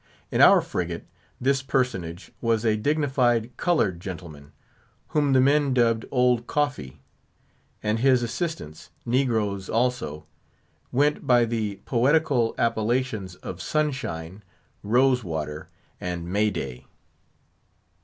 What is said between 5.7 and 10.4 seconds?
dubbed "Old Coffee;" and his assistants, negroes also,